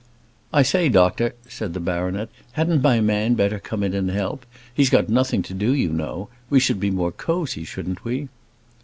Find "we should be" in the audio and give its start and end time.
6.49-6.89